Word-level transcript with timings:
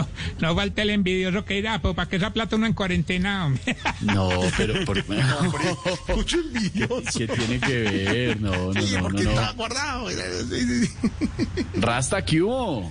no, 0.00 0.08
no 0.40 0.54
falta 0.54 0.82
el 0.82 0.90
envidioso 0.90 1.44
que 1.44 1.54
dirá, 1.54 1.80
pues 1.80 1.94
para 1.94 2.08
que 2.08 2.16
esa 2.16 2.32
plata 2.32 2.56
uno 2.56 2.66
en 2.66 2.72
cuarentena, 2.74 3.46
hombre. 3.46 3.76
No, 4.02 4.28
pero 4.56 4.84
por... 4.84 4.96
Mucho 6.16 6.38
envidioso. 6.54 7.18
¿qué 7.18 7.26
tiene 7.28 7.60
que 7.60 7.78
ver? 7.82 8.40
No, 8.40 8.72
no, 8.72 8.80
Sí, 8.80 8.92
no, 8.94 8.98
no, 8.98 9.02
porque 9.04 9.24
no. 9.24 9.30
estaba 9.30 9.52
guardado. 9.52 10.10
Sí, 10.10 10.16
sí, 10.50 10.86
sí. 10.86 11.06
Rasta, 11.80 12.24
¿qué 12.24 12.42
hubo? 12.42 12.90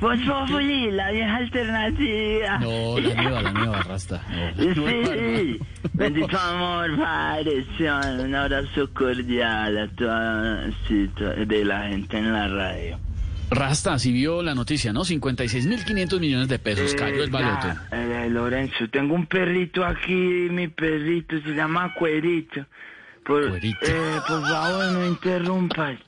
Voz 0.00 0.18
Populi, 0.20 0.90
la 0.92 1.10
vieja 1.10 1.36
alternativa. 1.36 2.58
No, 2.58 2.98
la 3.00 3.14
nueva, 3.22 3.42
la 3.42 3.52
nueva, 3.52 3.82
Rasta. 3.82 4.22
No, 4.56 4.74
nueva, 4.74 5.14
Sí, 5.14 5.58
bendito 5.92 6.38
amor, 6.38 6.96
Padre, 6.98 7.64
un 8.20 8.34
abrazo 8.34 8.88
cordial 8.94 9.76
a 9.78 9.88
toda 9.88 10.66
de 11.46 11.64
la 11.64 11.88
gente 11.88 12.18
en 12.18 12.32
la 12.32 12.48
radio. 12.48 12.98
Rasta, 13.50 13.98
si 13.98 14.12
vio 14.12 14.42
la 14.42 14.54
noticia, 14.54 14.92
¿no? 14.92 15.04
56.500 15.04 16.20
millones 16.20 16.48
de 16.48 16.58
pesos, 16.58 16.94
cayó 16.94 17.24
el 17.24 17.30
baloto. 17.30 17.68
eh, 17.92 18.28
Lorenzo, 18.30 18.88
tengo 18.90 19.14
un 19.14 19.26
perrito 19.26 19.84
aquí, 19.84 20.12
mi 20.12 20.68
perrito 20.68 21.40
se 21.40 21.50
llama 21.54 21.94
Cuerito. 21.94 22.66
Por, 23.24 23.48
Cuerito. 23.48 23.78
eh, 23.86 24.20
por 24.26 24.42
favor, 24.42 24.84
no 24.92 25.06
interrumpas, 25.06 25.98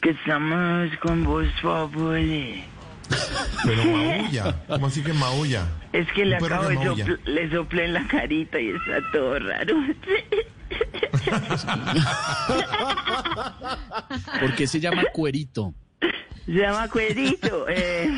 que 0.00 0.10
estamos 0.10 0.90
con 1.02 1.24
Voz 1.24 1.48
Populi. 1.60 2.64
Pero 3.64 3.84
maulla. 3.92 4.54
¿Cómo 4.68 4.86
así 4.86 5.02
que 5.02 5.12
maulla? 5.12 5.66
Es 5.92 6.06
que 6.12 6.24
le 6.24 6.36
acabo 6.36 6.68
de 6.68 6.76
sopl- 6.76 7.18
le 7.24 7.50
soplé 7.50 7.84
en 7.86 7.94
la 7.94 8.06
carita 8.06 8.60
y 8.60 8.68
está 8.70 9.00
todo 9.12 9.38
raro. 9.40 9.74
¿Por 14.40 14.54
qué 14.54 14.66
se 14.66 14.80
llama 14.80 15.02
cuerito? 15.12 15.74
Se 16.46 16.52
llama 16.52 16.88
Cuerito. 16.88 17.66
Eh, 17.68 18.10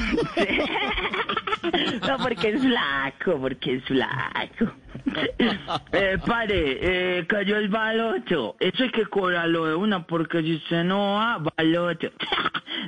no, 2.08 2.18
porque 2.18 2.50
es 2.50 2.60
flaco, 2.60 3.38
porque 3.40 3.76
es 3.76 3.84
flaco. 3.84 4.72
Eh, 5.92 6.18
pare, 6.26 7.18
eh, 7.18 7.26
cayó 7.26 7.56
el 7.56 7.68
baloto. 7.68 8.56
Eso 8.58 8.82
hay 8.82 8.90
que 8.90 9.06
cobrarlo 9.06 9.66
de 9.66 9.74
una, 9.74 10.06
porque 10.06 10.42
si 10.42 10.56
usted 10.56 10.84
no 10.84 11.14
va, 11.14 11.42
baloto. 11.56 12.08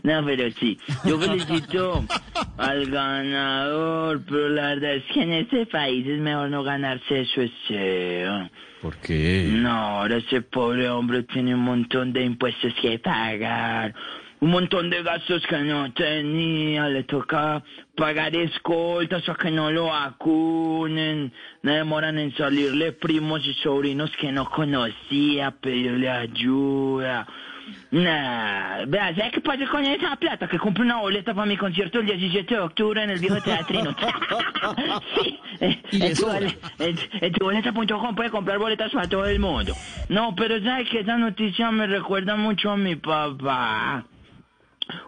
No, 0.03 0.25
pero 0.25 0.50
sí, 0.53 0.78
yo 1.05 1.19
felicito 1.19 2.05
al 2.56 2.91
ganador, 2.91 4.22
pero 4.28 4.48
la 4.50 4.69
verdad 4.69 4.94
es 4.94 5.05
que 5.12 5.22
en 5.22 5.33
este 5.33 5.66
país 5.66 6.06
es 6.06 6.20
mejor 6.20 6.50
no 6.50 6.62
ganarse 6.62 7.22
eso, 7.22 7.41
ese. 7.41 8.27
¿Por 8.83 8.97
qué? 8.98 9.48
No, 9.50 9.70
ahora 9.70 10.19
ese 10.19 10.42
pobre 10.42 10.89
hombre 10.89 11.25
tiene 11.25 11.55
un 11.55 11.62
montón 11.62 12.12
de 12.12 12.22
impuestos 12.22 12.72
que 12.81 12.98
pagar, 12.98 13.94
un 14.41 14.50
montón 14.50 14.91
de 14.91 15.03
gastos 15.03 15.44
que 15.47 15.58
no 15.58 15.92
tenía, 15.92 16.89
le 16.89 17.05
toca 17.05 17.62
pagar 17.97 18.34
escoltas 18.36 19.28
a 19.28 19.34
que 19.34 19.50
no 19.50 19.70
lo 19.70 19.86
vacunen, 19.86 21.33
no 21.62 21.72
demoran 21.72 22.19
en 22.19 22.34
salirle 22.36 22.92
primos 22.92 23.44
y 23.47 23.55
sobrinos 23.55 24.11
que 24.20 24.31
no 24.31 24.48
conocía, 24.48 25.50
pedirle 25.50 26.09
ayuda. 26.09 27.27
Nah, 27.91 28.84
vea, 28.86 29.14
¿sabes 29.14 29.33
qué 29.33 29.41
pasa 29.41 29.66
con 29.66 29.84
esa 29.84 30.16
plata? 30.16 30.48
Que 30.48 30.59
compre 30.59 30.84
una 30.84 30.97
boleta 30.97 31.34
para 31.34 31.47
mi 31.47 31.56
concierto 31.56 32.00
el 32.00 32.06
17 32.06 32.55
de 32.55 32.61
octubre 32.61 33.03
en 33.03 33.11
el 33.11 33.19
viejo 33.19 33.41
teatrino. 33.42 33.94
sí, 35.14 35.39
eh, 35.61 35.83
en 35.92 36.14
tu 36.14 36.31
en, 36.31 36.98
en 37.20 37.33
tuboleta.com 37.33 38.14
puede 38.14 38.31
comprar 38.31 38.59
boletas 38.59 38.92
para 38.92 39.09
todo 39.09 39.27
el 39.27 39.39
mundo. 39.39 39.75
No, 40.09 40.34
pero 40.34 40.62
¿sabes 40.62 40.89
que 40.89 41.00
Esa 41.00 41.16
noticia 41.19 41.70
me 41.70 41.86
recuerda 41.86 42.36
mucho 42.36 42.70
a 42.70 42.77
mi 42.77 42.97
papá. 42.97 44.05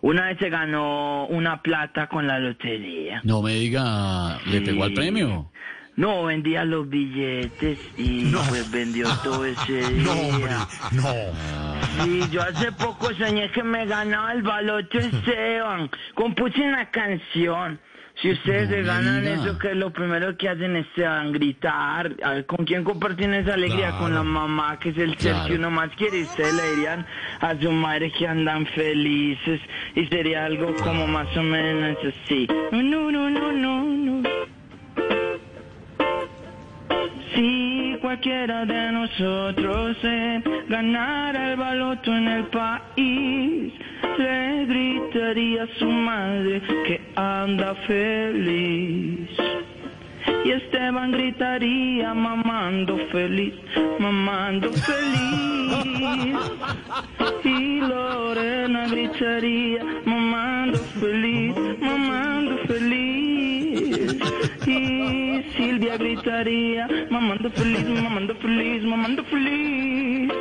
Una 0.03 0.27
vez 0.29 0.39
se 0.39 0.49
ganó 0.49 1.27
una 1.27 1.61
plata 1.63 2.07
con 2.09 2.27
la 2.27 2.39
lotería. 2.39 3.21
No 3.25 3.43
me 3.43 3.53
diga, 3.55 4.39
¿le 4.47 4.61
pegó 4.63 4.85
al 4.85 4.95
premio? 4.95 5.51
No, 5.97 6.25
vendía 6.25 6.65
los 6.65 6.89
billetes 6.89 7.79
y 7.99 8.23
No. 8.25 8.41
pues 8.49 8.71
vendió 8.71 9.07
todo 9.23 9.45
ese 9.45 9.81
No, 9.97 10.15
día. 10.15 10.35
hombre. 10.35 10.53
No. 10.93 11.13
Sí, 12.05 12.23
yo 12.31 12.43
hace 12.43 12.73
poco 12.73 13.13
soñé 13.15 13.51
que 13.51 13.63
me 13.63 13.85
ganaba 13.85 14.33
el 14.33 14.43
baloto 14.43 14.99
Esteban. 14.99 15.91
Compuse 16.15 16.63
una 16.63 16.89
canción. 16.91 17.79
Si 18.21 18.31
ustedes 18.33 18.69
No 18.69 18.75
se 18.77 18.83
ganan 18.83 19.21
diga. 19.23 19.35
eso, 19.35 19.59
que 19.59 19.75
lo 19.75 19.91
primero 19.93 20.37
que 20.37 20.49
hacen 20.49 20.77
es 20.77 20.87
Esteban, 20.89 21.33
gritar. 21.33 22.13
A 22.23 22.31
ver, 22.35 22.47
¿con 22.47 22.67
quién 22.67 22.85
comparten 22.85 23.33
esa 23.33 23.55
alegría? 23.55 23.89
Claro. 23.89 23.99
Con 23.99 24.15
la 24.15 24.23
mamá, 24.23 24.79
que 24.79 24.91
es 24.91 24.99
el 24.99 25.17
ser 25.17 25.33
Claro. 25.33 25.49
que 25.49 25.55
uno 25.55 25.71
más 25.71 25.91
quiere. 25.97 26.19
Y 26.19 26.23
ustedes 26.25 26.53
le 26.55 26.71
dirían 26.75 27.07
a 27.41 27.55
su 27.59 27.73
madre 27.73 28.13
que 28.13 28.27
andan 28.29 28.67
felices. 28.67 29.61
Y 29.95 30.05
sería 30.07 30.45
algo 30.45 30.75
como 30.83 31.07
más 31.07 31.35
o 31.37 31.43
menos 31.43 31.97
así. 32.25 32.47
No, 32.73 33.11
no, 33.11 33.31
no, 33.31 33.53
no, 33.53 33.83
no. 33.83 34.20
Cualquiera 38.21 38.67
de 38.67 38.93
nosotros 38.93 39.97
ganara 40.69 41.53
el 41.53 41.57
baloto 41.57 42.15
en 42.15 42.29
el 42.29 42.45
país, 42.49 43.73
le 44.19 44.67
gritaría 44.67 45.63
a 45.63 45.79
su 45.79 45.87
madre 45.87 46.61
que 46.87 47.01
anda 47.17 47.75
feliz. 47.87 49.31
Y 50.45 50.51
Esteban 50.51 51.13
gritaría 51.13 52.13
mamando 52.13 52.99
feliz, 53.11 53.55
mamando 53.99 54.71
feliz. 54.71 56.37
Y 57.43 57.81
Lorena 57.81 58.87
gritaría 58.87 59.83
mamando 60.05 60.79
feliz, 61.01 61.55
mamando 61.81 62.59
feliz. 62.67 63.00
Gritaría 65.97 66.89
mamando 67.11 67.51
feliz, 67.51 67.87
mamando 67.87 68.35
feliz, 68.37 68.83
mamando 68.85 69.25
feliz. 69.25 70.33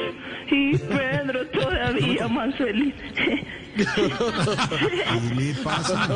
Y 0.51 0.77
Pedro 0.77 1.47
todavía 1.47 2.27
más 2.27 2.55
feliz. 2.55 2.93
¿Qué 3.75 3.85
le 5.35 5.53
pasa? 5.63 6.07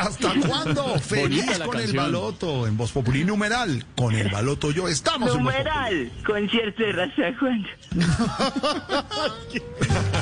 ¿Hasta 0.00 0.32
cuándo? 0.46 0.98
Feliz 1.00 1.58
con 1.58 1.78
el 1.78 1.96
baloto. 1.96 2.66
En 2.66 2.76
Voz 2.76 2.92
Populi 2.92 3.24
numeral. 3.24 3.84
Con 3.96 4.14
el 4.14 4.30
baloto 4.30 4.70
yo 4.70 4.88
estamos 4.88 5.34
en 5.34 5.44
Voz 5.44 5.54
Populi. 5.54 5.64
Numeral, 5.64 6.10
concierto 6.24 6.82
de 6.82 6.92
raza 6.92 7.32
cuando. 7.38 7.68